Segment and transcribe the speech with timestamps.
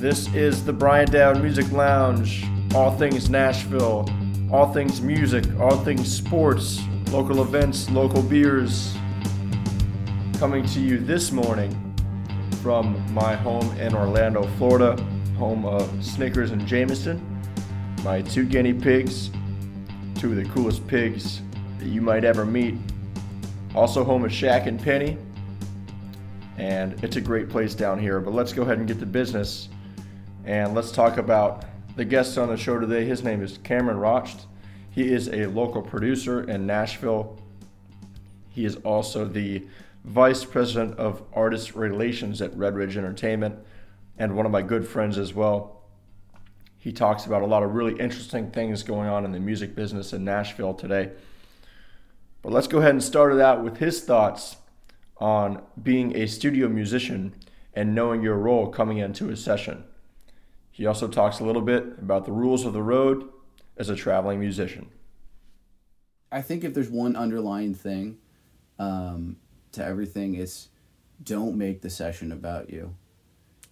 [0.00, 2.46] This is the Brian Dowd Music Lounge.
[2.74, 4.08] All things Nashville,
[4.50, 6.80] all things music, all things sports,
[7.10, 8.96] local events, local beers.
[10.38, 11.94] Coming to you this morning
[12.62, 14.98] from my home in Orlando, Florida,
[15.36, 17.20] home of Snickers and Jameson.
[18.02, 19.28] My two guinea pigs,
[20.14, 21.42] two of the coolest pigs
[21.78, 22.74] that you might ever meet.
[23.74, 25.18] Also home of Shaq and Penny.
[26.56, 28.18] And it's a great place down here.
[28.18, 29.68] But let's go ahead and get to business.
[30.50, 31.64] And let's talk about
[31.94, 33.04] the guest on the show today.
[33.04, 34.46] His name is Cameron Rochte.
[34.90, 37.40] He is a local producer in Nashville.
[38.48, 39.64] He is also the
[40.02, 43.60] vice president of artist relations at Red Ridge Entertainment
[44.18, 45.84] and one of my good friends as well.
[46.78, 50.12] He talks about a lot of really interesting things going on in the music business
[50.12, 51.12] in Nashville today.
[52.42, 54.56] But let's go ahead and start it out with his thoughts
[55.18, 57.36] on being a studio musician
[57.72, 59.84] and knowing your role coming into a session.
[60.80, 63.28] He also talks a little bit about the rules of the road
[63.76, 64.88] as a traveling musician.
[66.32, 68.16] I think if there's one underlying thing
[68.78, 69.36] um,
[69.72, 70.70] to everything, it's
[71.22, 72.94] don't make the session about you.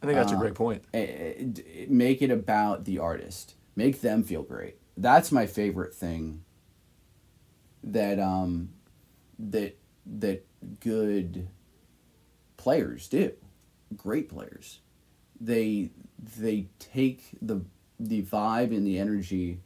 [0.02, 0.84] I think that's a Uh, great point.
[0.92, 3.54] Eh, eh, Make it about the artist.
[3.74, 4.76] Make them feel great.
[4.94, 6.44] That's my favorite thing.
[7.82, 8.74] That um,
[9.38, 10.44] that that
[10.80, 11.48] good
[12.58, 13.32] players do,
[13.96, 14.80] great players.
[15.40, 15.88] They
[16.38, 17.62] they take the
[18.00, 19.60] the vibe and the energy,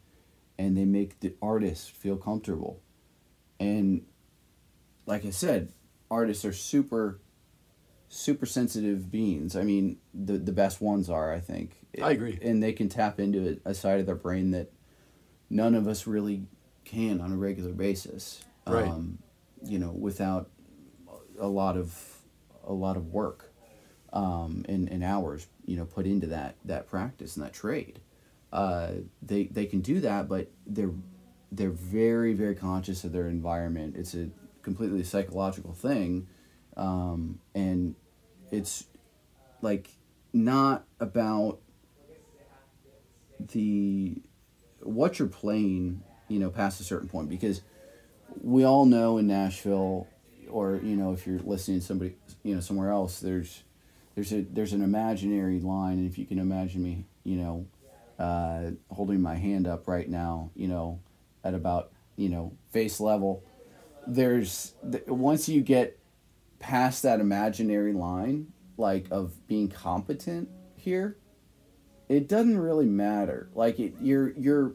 [0.59, 2.81] and they make the artist feel comfortable.
[3.61, 4.05] And
[5.06, 5.73] like I said,
[6.11, 7.20] artists are super
[8.09, 9.56] super sensitive beings.
[9.56, 11.77] I mean, the the best ones are, I think.
[12.00, 12.39] I agree.
[12.43, 14.73] And they can tap into a, a side of their brain that
[15.50, 16.47] none of us really
[16.84, 18.45] can on a regular basis.
[18.67, 18.87] Right.
[18.87, 19.19] Um,
[19.65, 20.50] you know, without
[21.39, 22.19] a lot of
[22.65, 23.52] a lot of work
[24.13, 28.00] um, and, and hours, you know, put into that that practice and that trade.
[28.53, 28.93] Uh,
[29.23, 30.93] they they can do that, but they're
[31.50, 33.97] they're very very conscious of their environment.
[33.97, 34.28] It's a
[34.62, 36.27] completely psychological thing,
[36.77, 37.95] um, and
[38.51, 38.87] it's
[39.62, 39.89] like
[40.33, 41.61] not about
[43.53, 44.21] the
[44.81, 47.62] what you're playing, you know, past a certain point because
[48.43, 50.06] we all know in Nashville,
[50.51, 53.62] or you know, if you're listening to somebody, you know, somewhere else, there's
[54.15, 57.67] there's a there's an imaginary line, and if you can imagine me, you know,
[58.19, 61.00] uh, holding my hand up right now, you know,
[61.45, 63.43] at about you know face level,
[64.06, 65.99] there's th- once you get
[66.59, 71.17] past that imaginary line, like of being competent here,
[72.09, 73.49] it doesn't really matter.
[73.55, 74.75] Like it, you're you're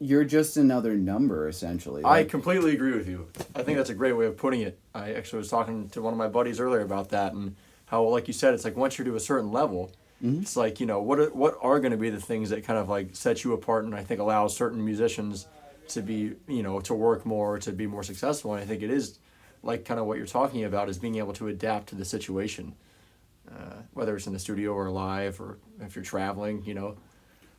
[0.00, 2.02] you're just another number essentially.
[2.02, 3.28] I completely agree with you.
[3.54, 4.80] I think that's a great way of putting it.
[4.94, 7.54] I actually was talking to one of my buddies earlier about that and
[7.90, 9.90] how, like you said, it's like once you're to a certain level,
[10.22, 12.78] it's like you know what are, what are going to be the things that kind
[12.78, 15.46] of like set you apart and I think allows certain musicians
[15.88, 18.52] to be you know to work more to be more successful.
[18.54, 19.18] And I think it is
[19.62, 22.74] like kind of what you're talking about is being able to adapt to the situation,
[23.50, 26.62] uh, whether it's in the studio or live or if you're traveling.
[26.66, 26.96] You know,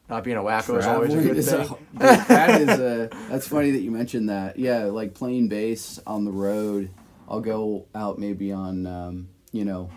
[0.08, 1.78] not being a wacko is always a good thing.
[1.96, 4.58] a- that is a that's funny that you mentioned that.
[4.60, 6.92] Yeah, like playing bass on the road.
[7.28, 9.90] I'll go out maybe on um, you know,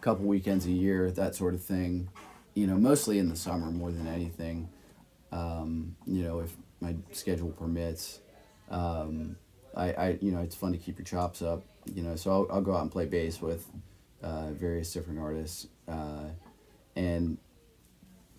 [0.00, 2.08] couple weekends a year, that sort of thing.
[2.54, 4.68] You know, mostly in the summer more than anything.
[5.32, 8.20] Um, you know, if my schedule permits.
[8.70, 9.36] Um,
[9.76, 11.62] I, I you know it's fun to keep your chops up.
[11.92, 13.66] You know, so I'll, I'll go out and play bass with
[14.22, 16.28] uh, various different artists, uh,
[16.96, 17.38] and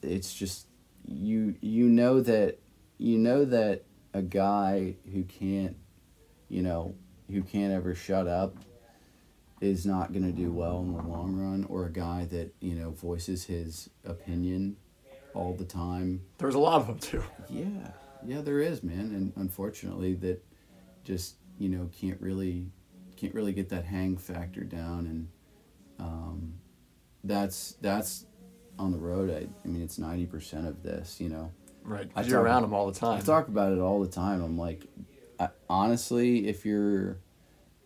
[0.01, 0.67] it's just
[1.07, 2.59] you you know that
[2.97, 3.83] you know that
[4.13, 5.77] a guy who can't
[6.50, 6.94] you know
[7.29, 8.55] who can't ever shut up
[9.61, 12.75] is not going to do well in the long run or a guy that you
[12.75, 14.75] know voices his opinion
[15.33, 17.23] all the time There's a lot of them too.
[17.49, 17.91] yeah
[18.25, 20.44] yeah there is man and unfortunately that
[21.03, 22.68] just you know can't really
[23.15, 25.27] can't really get that hang factor down and
[26.00, 26.53] um,
[27.24, 28.25] that's that's
[28.80, 31.51] on the road I, I mean it's 90% of this you know
[31.83, 32.09] Right.
[32.15, 33.18] I you're around them all the time.
[33.18, 34.44] I talk about it all the time.
[34.44, 34.86] I'm like,
[35.39, 37.18] I, honestly, if you're,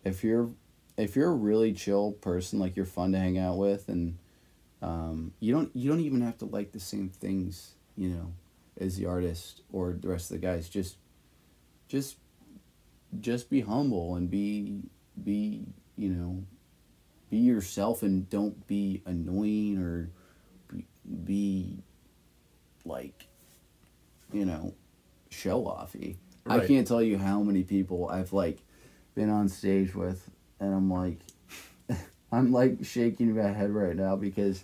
[0.04, 0.50] if you're,
[0.98, 4.18] if you're a really chill person, like you're fun to hang out with, and
[4.82, 8.34] um, you don't, you don't even have to like the same things, you know,
[8.80, 10.70] as the artist or the rest of the guys.
[10.70, 10.98] Just,
[11.88, 12.18] just,
[13.20, 14.82] just be humble and be,
[15.24, 15.66] be,
[15.98, 16.44] you know,
[17.30, 20.10] be yourself and don't be annoying or
[20.72, 20.86] be,
[21.24, 21.78] be
[22.86, 23.28] like
[24.36, 24.74] you know,
[25.30, 26.18] show offy.
[26.48, 28.60] I can't tell you how many people I've like
[29.16, 31.20] been on stage with, and I'm like,
[32.32, 34.64] I'm like shaking my head right now because,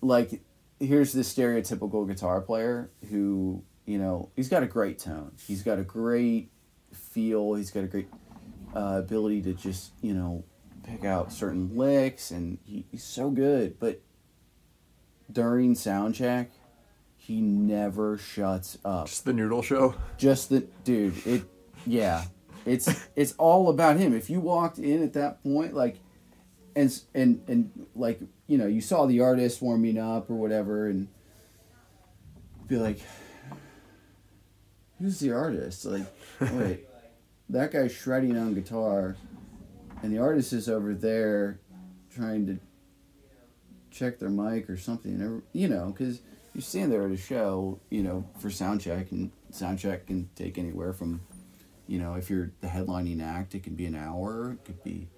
[0.00, 0.40] like,
[0.80, 5.32] here's the stereotypical guitar player who you know he's got a great tone.
[5.46, 6.50] He's got a great
[6.92, 7.54] feel.
[7.54, 8.08] He's got a great
[8.74, 10.44] uh, ability to just you know
[10.82, 13.78] pick out certain licks, and he, he's so good.
[13.78, 14.00] But
[15.30, 16.50] during sound check,
[17.16, 19.06] he never shuts up.
[19.06, 19.94] Just the noodle show.
[20.18, 21.26] Just the dude.
[21.26, 21.44] It
[21.86, 22.24] yeah.
[22.66, 24.14] It's it's all about him.
[24.14, 25.98] If you walked in at that point, like,
[26.74, 31.08] and and and like you know you saw the artist warming up or whatever, and
[32.66, 33.00] be like,
[34.98, 35.84] who's the artist?
[35.84, 36.06] Like,
[36.40, 36.86] wait,
[37.50, 39.16] that guy's shredding on guitar,
[40.02, 41.60] and the artist is over there
[42.14, 42.58] trying to
[43.90, 45.42] check their mic or something.
[45.52, 46.20] You know, because
[46.54, 50.28] you stand there at a show, you know, for sound check, and sound check can
[50.36, 51.20] take anywhere from,
[51.86, 55.08] you know, if you're the headlining act, it can be an hour, it could be,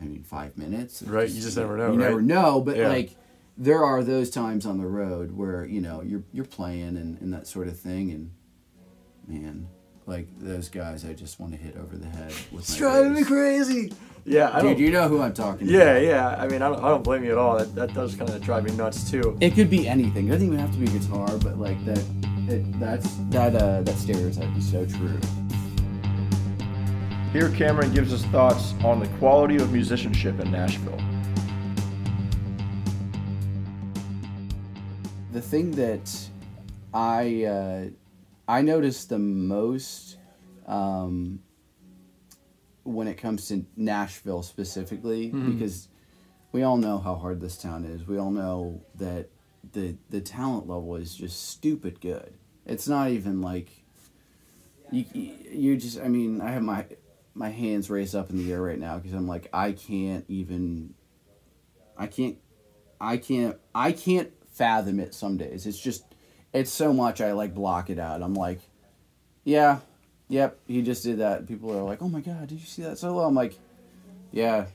[0.00, 1.02] I mean, five minutes.
[1.02, 2.88] It Right, you just never know, You never know, but Yeah.
[2.88, 3.16] like,
[3.58, 7.32] there are those times on the road where you know you're you're playing and, and
[7.32, 8.30] that sort of thing, and
[9.26, 9.66] man,
[10.06, 13.14] like those guys, I just want to hit over the head with It's my driving
[13.14, 13.92] me crazy.
[14.24, 14.78] Yeah, I Dude, don't.
[14.80, 16.02] you know who I'm talking Yeah, about.
[16.02, 16.28] yeah.
[16.38, 17.56] I mean, I don't, I don't blame you at all.
[17.56, 19.36] That, that does kind of drive me nuts too.
[19.40, 20.26] It could be anything.
[20.26, 22.02] It doesn't even have to be guitar, but like that.
[22.48, 23.54] It, that's that.
[23.56, 25.18] Uh, that stereotype is so true.
[27.36, 30.98] Here, Cameron gives us thoughts on the quality of musicianship in Nashville.
[35.32, 36.10] The thing that
[36.94, 37.84] I uh,
[38.48, 40.16] I notice the most
[40.66, 41.40] um,
[42.84, 45.88] when it comes to Nashville specifically, because
[46.52, 48.06] we all know how hard this town is.
[48.06, 49.28] We all know that
[49.74, 52.32] the the talent level is just stupid good.
[52.64, 53.68] It's not even like
[54.90, 56.00] you you just.
[56.00, 56.86] I mean, I have my
[57.36, 60.94] my hands raised up in the air right now because I'm like I can't even.
[61.96, 62.38] I can't.
[63.00, 63.56] I can't.
[63.74, 65.66] I can't fathom it some days.
[65.66, 66.04] It's just.
[66.52, 67.20] It's so much.
[67.20, 68.22] I like block it out.
[68.22, 68.60] I'm like,
[69.44, 69.80] yeah,
[70.28, 70.58] yep.
[70.66, 71.46] He just did that.
[71.46, 73.26] People are like, oh my god, did you see that solo?
[73.26, 73.58] I'm like,
[74.32, 74.66] yeah,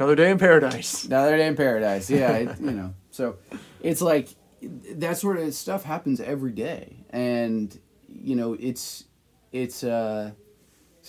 [0.00, 1.04] Another day in paradise.
[1.04, 2.08] Another day in paradise.
[2.08, 2.94] Yeah, it, you know.
[3.10, 3.36] So
[3.82, 4.28] it's like
[4.62, 7.78] that sort of stuff happens every day, and
[8.08, 9.04] you know it's
[9.52, 10.30] it's uh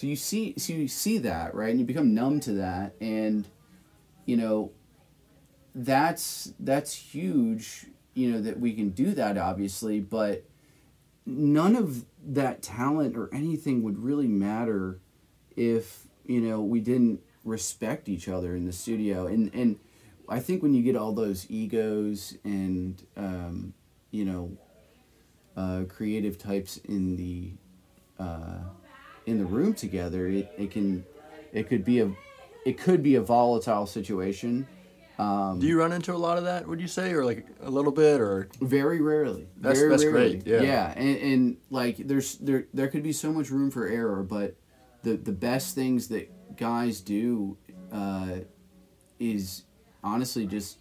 [0.01, 3.47] so you see so you see that right, and you become numb to that, and
[4.25, 4.71] you know
[5.75, 7.85] that's that's huge.
[8.15, 10.43] You know that we can do that obviously, but
[11.27, 14.99] none of that talent or anything would really matter
[15.55, 19.27] if you know we didn't respect each other in the studio.
[19.27, 19.77] And and
[20.29, 23.73] i think when you get all those egos and um,
[24.09, 24.51] you know
[25.55, 27.51] uh, creative types in the
[28.17, 28.61] uh,
[29.25, 31.03] in the room together it, it can
[31.53, 32.11] it could be a
[32.65, 34.67] it could be a volatile situation
[35.19, 36.67] um, Do you run into a lot of that?
[36.67, 39.47] Would you say, or like a little bit, or Very rarely.
[39.57, 40.37] That's- Very that's rarely.
[40.39, 40.91] great, yeah.
[40.95, 44.55] and, and like there's there there could be so much room for error, but
[45.03, 47.55] the the best things that guys do
[47.91, 48.37] uh,
[49.19, 49.63] is
[50.03, 50.79] honestly just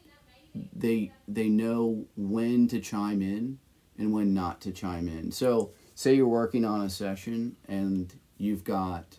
[0.74, 3.58] they they know when to chime in
[3.98, 5.30] and when not to chime in.
[5.30, 9.18] So say you're working on a session and you've got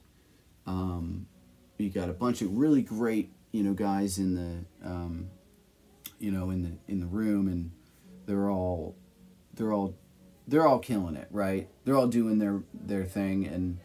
[0.66, 1.28] um,
[1.78, 5.30] you got a bunch of really great you know guys in the um,
[6.20, 7.72] you know in the in the room and
[8.26, 8.96] they're all
[9.54, 9.96] they're all
[10.48, 11.70] they're all killing it right?
[11.86, 13.80] They're all doing their their thing and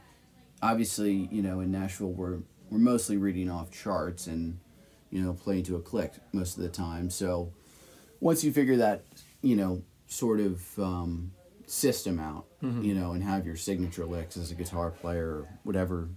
[0.63, 2.39] obviously you know in nashville we're
[2.71, 4.59] we're mostly reading off charts and
[5.11, 7.11] you know playing to a click most of the time.
[7.11, 7.53] So
[8.21, 9.05] once you figure that
[9.43, 11.33] you know sort of um,
[11.67, 12.47] system out
[12.83, 16.09] you know and have your signature licks as a guitar player or whatever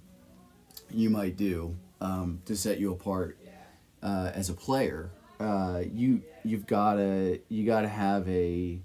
[0.92, 3.38] you might do um, to set you apart
[4.02, 5.12] uh, as a player.
[5.40, 8.80] Uh, you you've gotta you gotta have a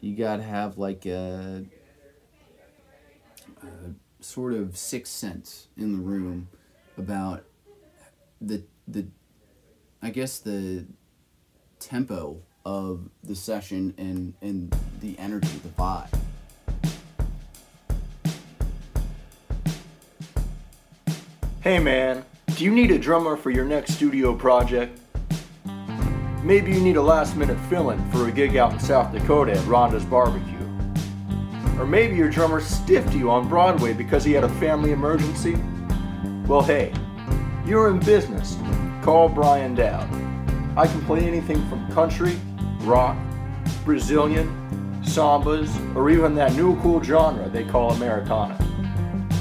[0.00, 1.64] you gotta have like a,
[3.62, 3.66] a
[4.20, 6.48] sort of sixth sense in the room
[6.98, 7.44] about
[8.40, 9.06] the the
[10.02, 10.86] I guess the
[11.78, 16.25] tempo of the session and and the energy, the vibe.
[21.66, 25.00] Hey man, do you need a drummer for your next studio project?
[26.44, 29.50] Maybe you need a last minute fill in for a gig out in South Dakota
[29.50, 30.64] at Rhonda's Barbecue.
[31.76, 35.58] Or maybe your drummer stiffed you on Broadway because he had a family emergency?
[36.46, 36.94] Well, hey,
[37.66, 38.56] you're in business.
[39.02, 40.08] Call Brian Dowd.
[40.78, 42.38] I can play anything from country,
[42.82, 43.16] rock,
[43.84, 44.46] Brazilian,
[45.02, 48.56] sambas, or even that new cool genre they call Americana.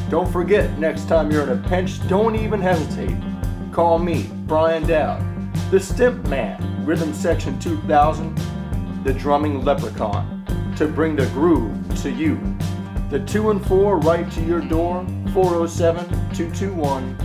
[0.09, 3.17] Don't forget, next time you're in a pinch, don't even hesitate.
[3.71, 5.21] Call me, Brian Dowd,
[5.71, 8.39] the Stimp Man, Rhythm Section 2000.
[9.03, 10.43] the drumming leprechaun,
[10.75, 12.39] to bring the groove to you.
[13.09, 17.15] The 2 and 4 right to your door, 407 221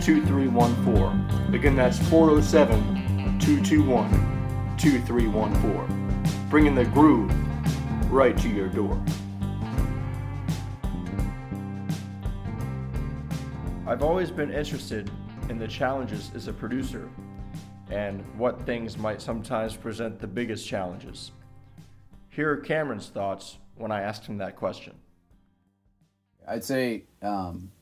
[0.00, 1.54] 2314.
[1.54, 6.48] Again, that's 407 221 2314.
[6.50, 7.32] Bringing the groove
[8.12, 9.02] right to your door.
[13.90, 15.10] I've always been interested
[15.48, 17.08] in the challenges as a producer
[17.90, 21.32] and what things might sometimes present the biggest challenges.
[22.28, 24.94] Here are Cameron's thoughts when I asked him that question.
[26.46, 27.72] I'd say um,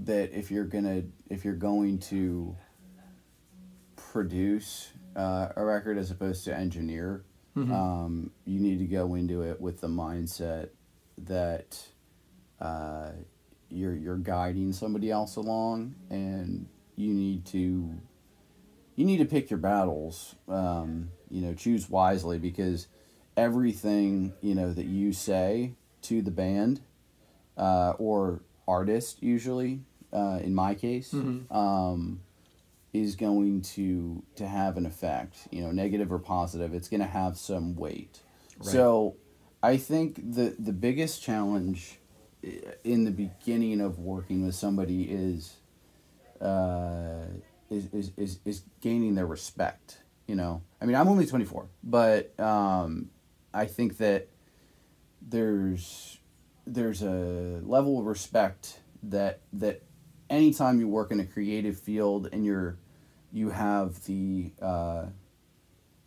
[0.00, 2.56] that if you're gonna if you're going to
[3.94, 7.24] produce uh, a record as opposed to engineer,
[7.56, 10.70] um, you need to go into it with the mindset
[11.18, 11.80] that
[12.60, 13.10] uh,
[13.74, 16.66] you're you're guiding somebody else along, and
[16.96, 17.90] you need to
[18.96, 20.36] you need to pick your battles.
[20.48, 22.86] Um, you know, choose wisely because
[23.36, 26.80] everything you know that you say to the band
[27.56, 29.80] uh, or artist usually
[30.12, 31.12] uh, in my case
[31.50, 32.20] um,
[32.92, 37.06] is going to to have an effect you know negative or positive it's going to
[37.06, 38.20] have some weight
[38.72, 39.16] so
[39.62, 41.98] i think the the biggest challenge
[42.84, 45.56] in the beginning of working with somebody is
[46.40, 47.24] uh,
[47.70, 50.62] is, is, is, is gaining their respect you know?
[50.80, 53.10] I mean i'm only 24 but um,
[53.52, 54.28] i think that
[55.20, 56.18] there's
[56.66, 59.82] there's a level of respect that that
[60.30, 62.76] anytime you work in a creative field and you're
[63.32, 65.06] you have the uh,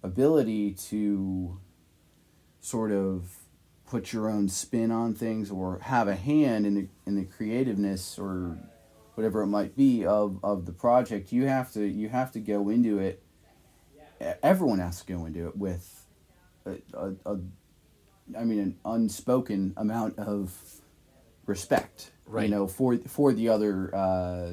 [0.01, 1.59] ability to
[2.61, 3.29] sort of
[3.87, 8.19] put your own spin on things or have a hand in the in the creativeness
[8.19, 8.57] or
[9.15, 12.69] whatever it might be of, of the project you have to you have to go
[12.69, 13.23] into it
[14.43, 16.05] everyone has to go into it with
[16.65, 17.39] a, a, a
[18.37, 20.53] I mean, an unspoken amount of
[21.45, 22.43] respect, Right.
[22.43, 24.51] you know, for for the other uh,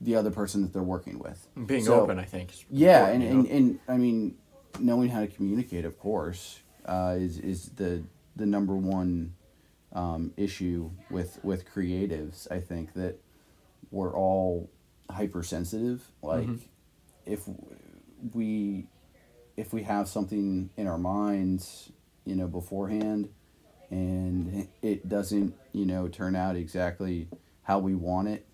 [0.00, 1.48] the other person that they're working with.
[1.66, 2.52] Being So- open, I think.
[2.70, 4.36] Yeah, and, and, and I mean,
[4.78, 8.02] knowing how to communicate, of course, uh, is is the
[8.36, 9.34] the number one
[9.92, 12.50] um, issue with with creatives.
[12.50, 13.18] I think that
[13.90, 14.70] we're all
[15.10, 16.10] hypersensitive.
[16.22, 16.48] Like,
[17.26, 17.42] if
[18.32, 18.86] we
[19.56, 21.90] if we have something in our minds,
[22.24, 23.28] you know, beforehand,
[23.90, 27.28] and it doesn't, you know, turn out exactly
[27.64, 28.46] how we want it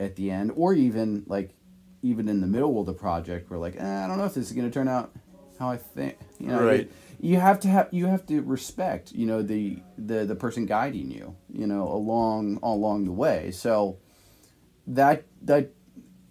[0.00, 1.50] at the end, or even like
[2.02, 4.46] even in the middle of the project, we're like, eh, I don't know if this
[4.46, 5.12] is going to turn out
[5.58, 6.16] how I think.
[6.38, 6.90] You know, Right.
[7.18, 11.10] You have to have you have to respect, you know, the the the person guiding
[11.10, 13.50] you, you know, along along the way.
[13.52, 13.98] So
[14.86, 15.70] that that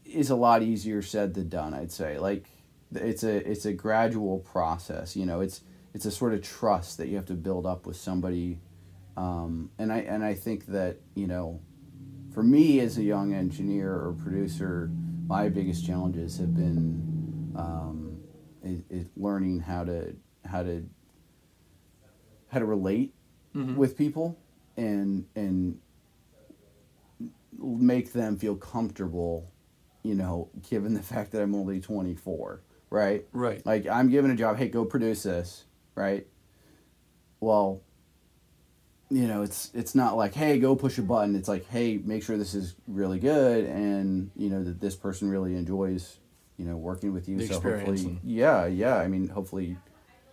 [0.05, 1.73] is a lot easier said than done.
[1.73, 2.47] I'd say like
[2.93, 5.15] it's a it's a gradual process.
[5.15, 5.61] You know, it's
[5.93, 8.59] it's a sort of trust that you have to build up with somebody,
[9.17, 11.61] um, and I and I think that you know,
[12.33, 14.91] for me as a young engineer or producer,
[15.27, 18.04] my biggest challenges have been um,
[18.65, 20.85] is, is learning how to how to
[22.49, 23.13] how to relate
[23.55, 23.75] mm-hmm.
[23.75, 24.37] with people
[24.75, 25.79] and and
[27.57, 29.49] make them feel comfortable
[30.03, 33.25] you know given the fact that i'm only 24 right?
[33.31, 33.65] Right.
[33.65, 36.27] like i'm given a job hey go produce this right?
[37.39, 37.81] Well
[39.09, 41.35] you know it's it's not like hey go push a button.
[41.35, 45.29] It's like hey make sure this is really good and you know that this person
[45.29, 46.17] really enjoys
[46.57, 47.37] you know working with you.
[47.37, 48.97] The so hopefully yeah yeah.
[48.97, 49.77] I mean hopefully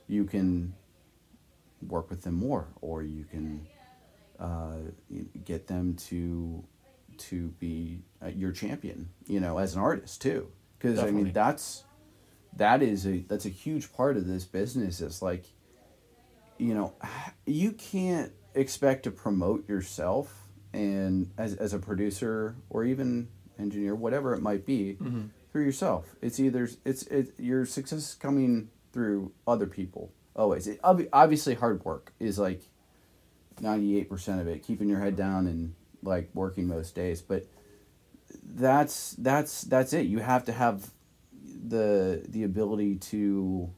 [0.09, 0.75] you can
[1.87, 3.67] work with them more or you can
[4.39, 4.77] uh,
[5.45, 6.65] get them to
[7.19, 10.49] to be uh, your champion you know as an artist too.
[10.79, 11.85] Because i mean that's
[12.57, 15.45] that is a that's a huge part of this business it's like
[16.59, 16.93] you know
[17.47, 24.35] you can't expect to promote yourself and as, as a producer or even engineer whatever
[24.35, 24.97] it might be
[25.53, 26.17] through yourself.
[26.23, 30.67] It's either it's it, your success is coming through other people always.
[30.67, 32.63] It, obviously hard work is like
[33.61, 37.21] 98% of it keeping your head down and like working most days.
[37.21, 37.47] But
[38.45, 40.07] that's that's that's it.
[40.07, 40.91] You have to have
[41.45, 43.71] the the ability to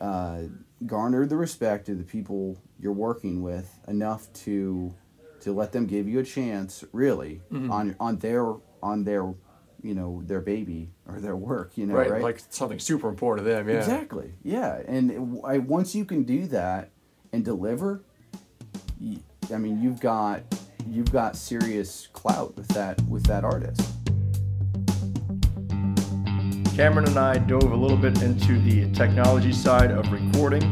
[0.00, 0.42] uh,
[0.86, 4.94] garner the respect of the people you're working with enough to
[5.40, 9.34] to let them give you a chance really on on their on their
[9.84, 12.10] you know their baby or their work you know right.
[12.10, 13.68] right, Like something super important to them.
[13.68, 13.76] Yeah.
[13.76, 14.32] Exactly.
[14.42, 16.90] Yeah, and it- I, once you can do that
[17.32, 18.02] and deliver,
[19.52, 20.42] i mean, you've got
[20.88, 23.82] you've got serious clout with that with that artist.
[26.74, 30.62] Cameron and I dove a little bit into the technology side of recording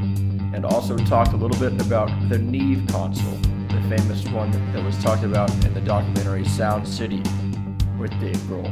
[0.53, 3.37] and also talked a little bit about the Neve console,
[3.69, 7.23] the famous one that was talked about in the documentary Sound City
[7.99, 8.69] with Dave Grohl.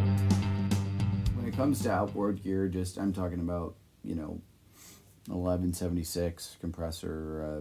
[1.60, 4.40] Comes to outboard gear, just I'm talking about, you know,
[5.26, 7.60] 1176 compressor,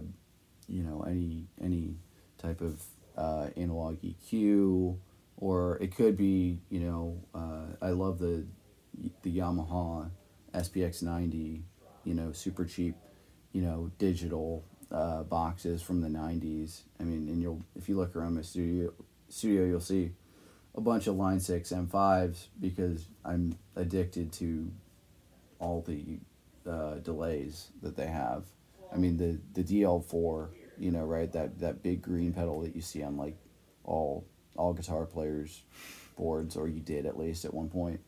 [0.68, 1.96] you know, any any
[2.38, 2.82] type of
[3.18, 4.96] uh, analog EQ,
[5.36, 8.46] or it could be, you know, uh, I love the
[9.20, 10.08] the Yamaha
[10.54, 11.62] SPX 90,
[12.04, 12.96] you know, super cheap,
[13.52, 16.84] you know, digital uh, boxes from the 90s.
[16.98, 18.94] I mean, and you'll if you look around my studio
[19.28, 20.12] studio, you'll see
[20.74, 24.70] a bunch of Line 6 M5s because I'm addicted to
[25.58, 26.18] all the
[26.68, 28.44] uh, delays that they have.
[28.92, 30.48] I mean, the, the DL4,
[30.78, 31.30] you know, right?
[31.32, 33.36] That, that big green pedal that you see on like
[33.84, 35.62] all, all guitar players'
[36.16, 38.00] boards, or you did at least at one point.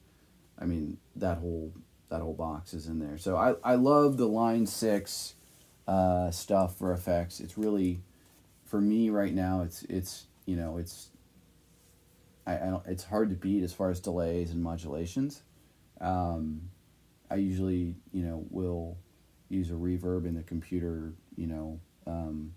[0.59, 1.73] I mean, that whole,
[2.09, 3.19] that whole box is in there.
[3.19, 5.35] So I, I love the Line 6
[5.88, 7.40] uh, stuff for effects.
[7.40, 8.02] It's really,
[8.64, 11.09] for me right now, it's, it's, you know, it's
[12.46, 15.42] I, I don't, it's hard to beat as far as delays and modulations.
[16.00, 16.62] Um,
[17.30, 18.99] I usually, you know, will
[19.49, 21.14] use a reverb in the computer.
[21.37, 22.52] You know, um,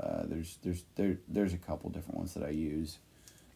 [0.00, 2.98] uh, there's there's there there's a couple different ones that I use.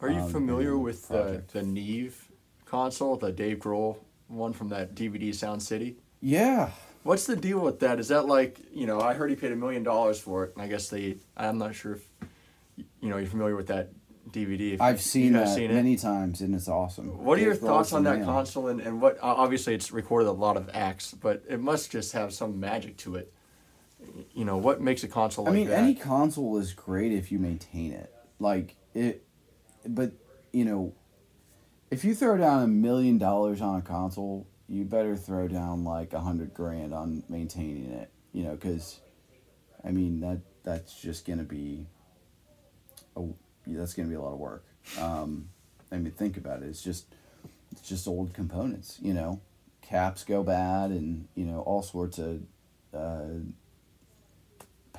[0.01, 2.29] Are you um, familiar with the, the Neve
[2.65, 5.97] console, the Dave Grohl one from that DVD Sound City?
[6.23, 6.71] Yeah,
[7.03, 7.99] What's the deal with that?
[7.99, 9.01] Is that like you know?
[9.01, 11.17] I heard he paid a million dollars for it, and I guess they.
[11.37, 12.07] I'm not sure if
[13.01, 13.91] you know you're familiar with that
[14.33, 14.75] DVD.
[14.75, 15.75] If I've seen that seen it.
[15.75, 17.25] many times, and it's awesome.
[17.25, 18.25] What are your Grohl's thoughts on that man.
[18.25, 22.13] console and, and what obviously it's recorded a lot of acts, but it must just
[22.13, 23.33] have some magic to it.
[24.33, 25.79] You know, what makes a console I like mean, that?
[25.79, 28.13] any console is great if you maintain it.
[28.39, 29.25] Like it,
[29.87, 30.13] but
[30.53, 30.95] you know,
[31.91, 36.13] if you throw down a million dollars on a console, you better throw down like
[36.13, 38.11] a hundred grand on maintaining it.
[38.33, 39.01] You know, because,
[39.85, 41.87] I mean that that's just gonna be,
[43.17, 43.23] a
[43.67, 44.65] that's gonna be a lot of work.
[44.99, 45.49] Um,
[45.93, 46.67] I mean, think about it.
[46.67, 47.07] It's just,
[47.73, 48.99] it's just old components.
[49.03, 49.41] You know,
[49.83, 52.43] caps go bad, and you know all sorts of.
[52.93, 53.41] Uh,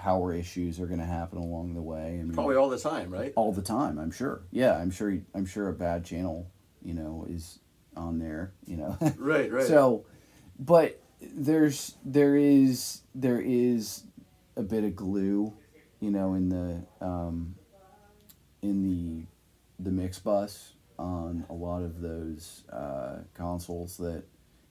[0.02, 2.24] power issues are going to happen along the way.
[2.34, 3.34] Probably all the time, right?
[3.36, 4.00] all the time.
[4.00, 4.42] I'm sure.
[4.52, 5.16] Yeah, I'm sure.
[5.36, 6.50] I'm sure a bad channel,
[6.82, 7.60] you know, is
[7.96, 8.54] on there.
[8.66, 8.98] You know.
[9.18, 9.66] Right, right.
[9.66, 10.06] So,
[10.60, 14.04] but there's there is there is
[14.56, 15.54] a bit of glue,
[16.00, 17.56] you know, in the um,
[18.62, 19.26] in the
[19.84, 24.24] the mix bus on a lot of those uh, consoles that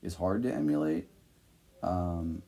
[0.03, 1.09] is hard to emulate.
[1.83, 2.43] Um,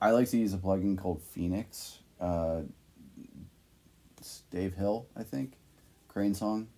[0.00, 1.98] I like to use a plugin called Phoenix.
[2.20, 2.62] Uh,
[4.50, 5.54] Dave Hill, I think,
[6.08, 6.68] Crane Song,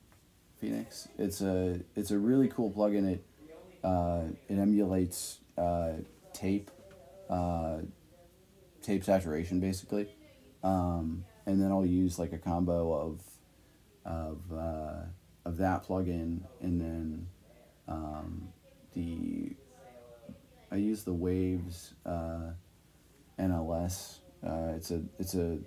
[0.59, 1.09] Phoenix.
[1.19, 3.13] It's a it's a really cool plugin.
[3.13, 3.25] It
[3.85, 5.93] uh, it emulates uh,
[6.33, 6.71] tape,
[7.31, 7.79] uh,
[8.83, 10.09] tape saturation basically,
[10.65, 13.21] um, and then I'll use like a combo of
[14.07, 15.03] of uh,
[15.45, 17.27] of that plugin and then
[17.89, 18.49] um,
[18.95, 19.55] the
[20.73, 22.51] I use the Waves uh,
[23.39, 24.19] NLS.
[24.47, 25.59] Uh, it's a it's a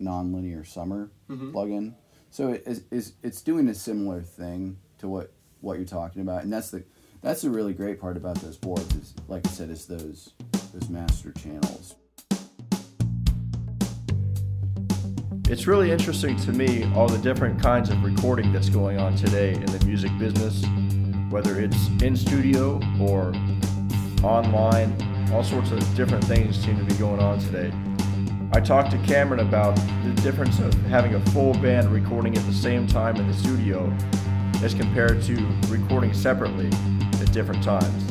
[0.00, 1.52] nonlinear summer Mhm.
[1.52, 1.94] plugin.
[2.30, 6.42] So it is it's, it's doing a similar thing to what what you're talking about,
[6.44, 6.84] and that's the
[7.22, 10.32] that's the really great part about those boards is like I said, is those
[10.72, 11.94] those master channels.
[15.48, 19.52] It's really interesting to me all the different kinds of recording that's going on today
[19.52, 20.64] in the music business,
[21.30, 23.32] whether it's in studio or
[24.24, 24.92] online.
[25.32, 27.72] All sorts of different things seem to be going on today.
[28.54, 32.52] I talked to Cameron about the difference of having a full band recording at the
[32.52, 33.96] same time in the studio
[34.64, 35.36] as compared to
[35.68, 36.66] recording separately
[37.20, 38.10] at different times,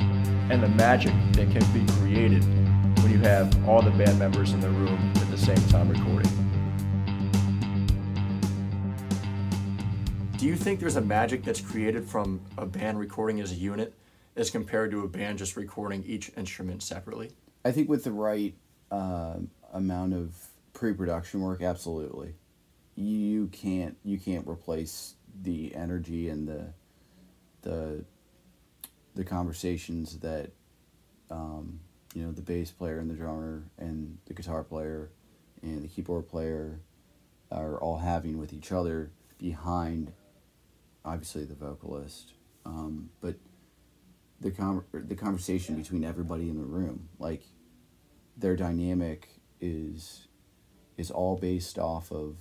[0.50, 2.46] and the magic that can be created
[3.04, 6.45] when you have all the band members in the room at the same time recording.
[10.38, 13.94] Do you think there's a magic that's created from a band recording as a unit
[14.36, 17.32] as compared to a band just recording each instrument separately?
[17.64, 18.54] I think with the right
[18.92, 19.38] uh,
[19.72, 20.36] amount of
[20.74, 22.36] pre-production work, absolutely,
[22.96, 26.74] you can't you can't replace the energy and the
[27.62, 28.04] the
[29.16, 30.52] the conversations that
[31.32, 31.80] um,
[32.14, 35.12] you know the bass player and the drummer and the guitar player
[35.62, 36.82] and the keyboard player
[37.54, 40.12] are all having with each other behind
[41.06, 42.34] obviously the vocalist
[42.66, 43.36] um, but
[44.42, 47.44] the con- the conversation between everybody in the room like
[48.36, 49.30] their dynamic
[49.62, 50.28] is
[50.98, 52.36] is all based off of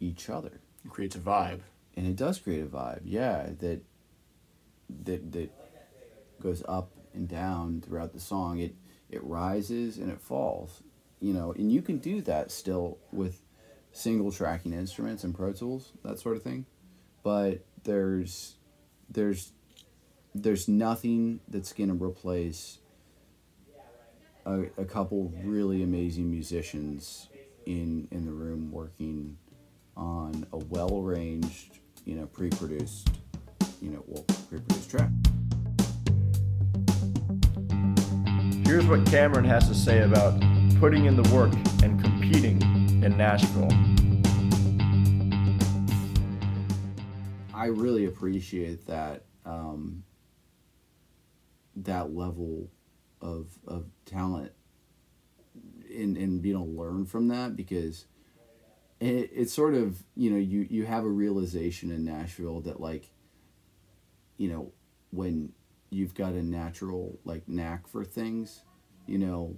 [0.00, 1.60] each other It creates a vibe.
[1.96, 3.82] and it does create a vibe yeah that
[5.04, 5.50] that that
[6.40, 8.58] goes up and down throughout the song.
[8.58, 8.74] It
[9.10, 10.82] it rises and it falls,
[11.20, 13.40] you know, and you can do that still with
[13.92, 16.66] single tracking instruments and Pro Tools, that sort of thing.
[17.22, 18.56] But there's
[19.08, 19.52] there's
[20.34, 22.78] there's nothing that's gonna replace
[24.46, 27.28] a, a couple really amazing musicians
[27.66, 29.36] in in the room working
[29.96, 33.08] on a well arranged, you know, pre produced,
[33.80, 35.10] you know, well pre produced track.
[38.66, 40.40] Here's what Cameron has to say about
[40.80, 42.60] putting in the work and competing
[43.04, 43.70] in Nashville.
[47.64, 50.04] I really appreciate that um,
[51.76, 52.70] that level
[53.22, 54.52] of of talent
[55.88, 58.04] and and being able to learn from that because
[59.00, 63.08] it, it's sort of you know you you have a realization in Nashville that like
[64.36, 64.70] you know
[65.10, 65.54] when
[65.88, 68.60] you've got a natural like knack for things
[69.06, 69.56] you know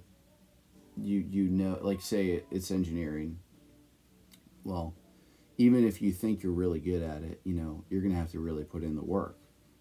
[0.95, 3.39] you you know like say it's engineering.
[4.63, 4.95] Well
[5.57, 8.39] even if you think you're really good at it you know you're gonna have to
[8.39, 9.37] really put in the work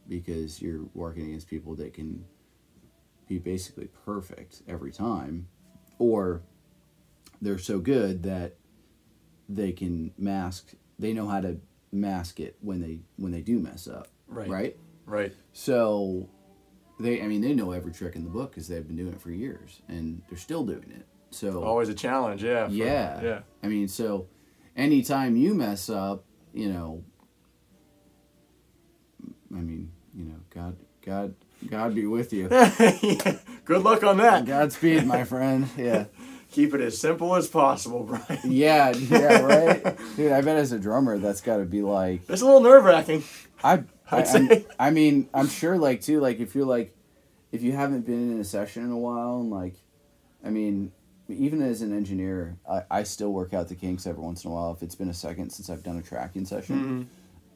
[0.09, 2.25] because you're working against people that can
[3.29, 5.49] be basically perfect every time
[5.99, 6.43] or
[7.43, 8.55] they're so good that
[9.49, 11.59] they can mask they know how to
[11.93, 14.49] mask it when they when they do mess up Right.
[14.49, 15.33] right Right.
[15.53, 16.29] so
[16.99, 19.21] they i mean they know every trick in the book because they've been doing it
[19.21, 22.43] for years and they're still doing it so Always a challenge.
[22.43, 22.67] Yeah.
[22.67, 23.41] for- yeah Yeah.
[23.63, 24.27] i mean so
[24.77, 27.03] anytime you mess up you know
[29.53, 31.35] i mean you know god god
[31.69, 33.39] god be with you Yeah.
[33.65, 34.45] Good luck on that.
[34.45, 36.05] godspeed my friend yeah
[36.53, 38.41] Keep it as simple as possible, Brian.
[38.45, 42.41] yeah yeah right dude i bet as a drummer that's got to be like It's
[42.41, 43.25] a little nerve wracking.
[43.65, 46.95] I, I, I'd I'm- I mean, I'm sure, like, too, like, if you're, like,
[47.53, 49.75] if you haven't been in a session in a while, and, like,
[50.45, 50.93] I mean,
[51.29, 54.55] even as an engineer, I, I still work out the kinks every once in a
[54.55, 54.73] while.
[54.73, 57.09] If it's been a second since I've done a tracking session,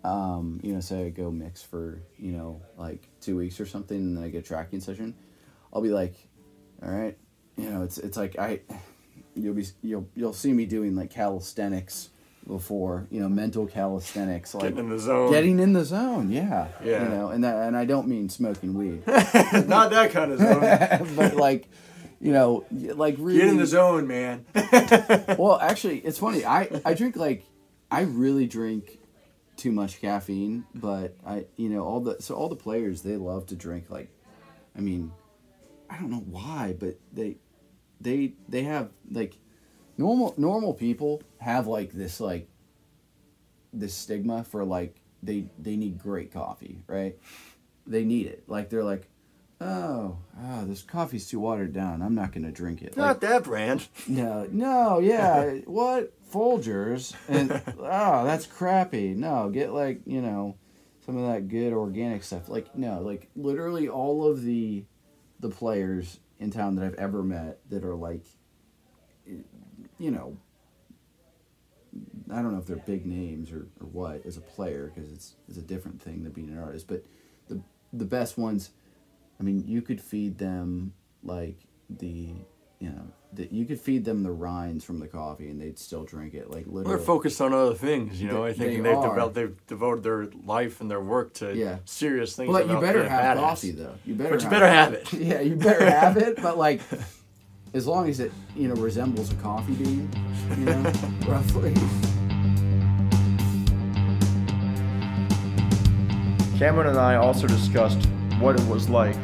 [0.05, 3.97] um, you know, say I go mix for, you know, like two weeks or something,
[3.97, 5.15] and then I get a tracking session,
[5.73, 6.15] I'll be like,
[6.83, 7.17] all right,
[7.57, 8.61] you know, it's, it's like, I,
[9.35, 12.09] you'll be, you'll, you'll see me doing, like, calisthenics
[12.47, 15.31] before, you know, mental calisthenics, like, Getting in the zone.
[15.31, 17.03] getting in the zone yeah Yeah.
[17.05, 21.15] you know and that and i don't mean smoking weed Not that kind of zone.
[21.17, 21.69] but like
[22.21, 24.45] you know like really Get in the zone, man.
[25.39, 27.45] well actually it's funny i i drink like
[27.91, 28.99] i really drink
[29.57, 33.47] too much caffeine but i you know all the so all the players they love
[33.47, 34.11] to drink like
[34.77, 35.13] i mean
[35.91, 37.37] i don't know why but they
[38.01, 39.37] they they have like
[39.99, 42.49] normal normal people have like this like
[43.73, 47.19] this stigma for like they they need great coffee right
[47.87, 49.10] they need it like they're like
[49.61, 53.45] oh oh this coffee's too watered down i'm not gonna drink it like, Not that
[53.45, 53.87] brand.
[54.09, 55.53] no, no, yeah.
[55.67, 59.15] what Folgers and oh, that's crappy.
[59.15, 60.57] No, get like you know,
[61.05, 62.49] some of that good organic stuff.
[62.49, 64.85] Like no, like literally all of the,
[65.41, 68.25] the players in town that I've ever met that are like,
[69.27, 70.37] you know.
[72.33, 75.35] I don't know if they're big names or, or what as a player because it's
[75.49, 76.87] it's a different thing than being an artist.
[76.87, 77.05] But
[77.49, 77.61] the
[77.93, 78.71] the best ones,
[79.41, 80.93] I mean, you could feed them
[81.25, 81.57] like
[81.89, 82.35] the
[82.79, 83.03] you know
[83.35, 86.51] that you could feed them the rinds from the coffee and they'd still drink it
[86.51, 87.05] like We're literally.
[87.05, 88.43] focused on other things, you know.
[88.43, 89.09] They- I think they they've are.
[89.09, 91.79] developed, they've devoted their life and their work to Yeah.
[91.85, 92.51] serious things.
[92.53, 93.41] But you better being have badass.
[93.41, 93.95] coffee though.
[94.05, 94.31] You better.
[94.31, 95.13] But you better have it.
[95.15, 96.43] Yeah, you better have it.
[96.43, 96.81] But like,
[97.73, 100.11] as long as it you know resembles a coffee bean,
[100.59, 100.83] you know,
[101.29, 101.73] roughly.
[106.59, 108.07] Cameron and I also discussed
[108.41, 109.17] what it was like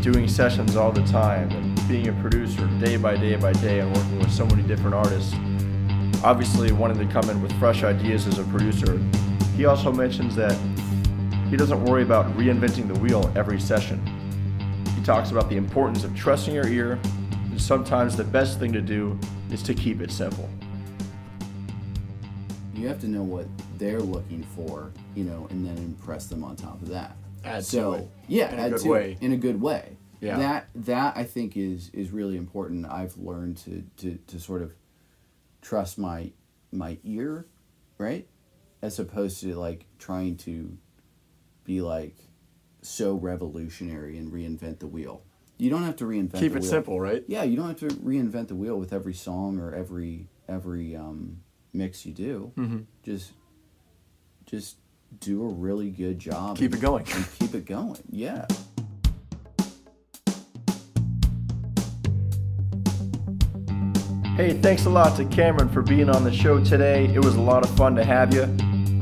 [0.00, 3.94] doing sessions all the time and being a producer day by day by day and
[3.94, 5.34] working with so many different artists.
[6.24, 8.98] Obviously, wanting to come in with fresh ideas as a producer.
[9.54, 10.58] He also mentions that
[11.50, 14.00] he doesn't worry about reinventing the wheel every session.
[14.96, 16.98] He talks about the importance of trusting your ear,
[17.50, 19.18] and sometimes the best thing to do
[19.50, 20.48] is to keep it simple.
[22.74, 26.56] You have to know what they're looking for, you know, and then impress them on
[26.56, 27.16] top of that.
[27.44, 29.12] Add so to it yeah, in a good to way.
[29.20, 29.96] it in a good way.
[30.20, 30.38] Yeah.
[30.38, 32.86] That that I think is is really important.
[32.86, 34.72] I've learned to to to sort of
[35.60, 36.32] trust my
[36.70, 37.46] my ear,
[37.98, 38.28] right,
[38.80, 40.76] as opposed to like trying to
[41.64, 42.16] be like
[42.82, 45.22] so revolutionary and reinvent the wheel.
[45.58, 46.38] You don't have to reinvent.
[46.40, 46.70] Keep the it wheel.
[46.70, 47.24] simple, right?
[47.28, 51.42] Yeah, you don't have to reinvent the wheel with every song or every every um,
[51.72, 52.52] mix you do.
[52.56, 52.80] Mm-hmm.
[53.04, 53.32] Just
[54.46, 54.76] just
[55.18, 56.56] do a really good job.
[56.56, 57.06] Keep and, it going.
[57.14, 57.98] And keep it going.
[58.10, 58.46] Yeah.
[64.36, 67.04] Hey, thanks a lot to Cameron for being on the show today.
[67.04, 68.44] It was a lot of fun to have you.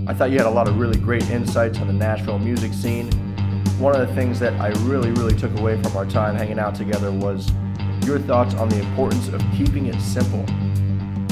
[0.09, 3.11] I thought you had a lot of really great insights on the Nashville music scene.
[3.79, 6.75] One of the things that I really, really took away from our time hanging out
[6.75, 7.53] together was
[8.05, 10.45] your thoughts on the importance of keeping it simple.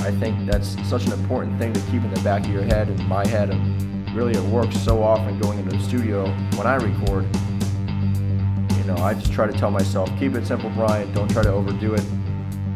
[0.05, 2.89] I think that's such an important thing to keep in the back of your head
[2.89, 3.88] and my head and
[4.19, 6.27] really it works so often going into the studio
[6.57, 7.25] when I record.
[8.77, 11.53] You know, I just try to tell myself, keep it simple, Brian, don't try to
[11.53, 12.05] overdo it,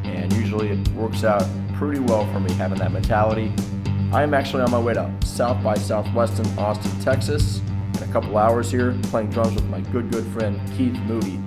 [0.05, 3.53] and usually it works out pretty well for me having that mentality.
[4.13, 7.61] I am actually on my way to South by Southwest in Austin, Texas,
[7.97, 11.41] in a couple hours here, playing drums with my good, good friend Keith Moody.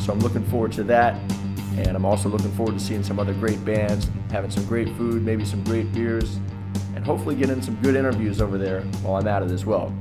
[0.00, 1.14] So I'm looking forward to that.
[1.78, 5.24] And I'm also looking forward to seeing some other great bands, having some great food,
[5.24, 6.38] maybe some great beers,
[7.02, 9.92] and hopefully in some good interviews over there while I'm at it as well.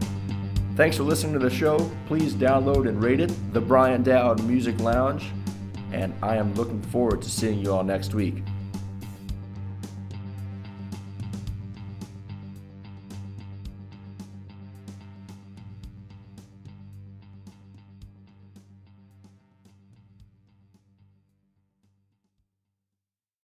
[0.75, 1.89] Thanks for listening to the show.
[2.05, 5.25] Please download and rate it, The Brian Dowd Music Lounge,
[5.91, 8.43] and I am looking forward to seeing you all next week.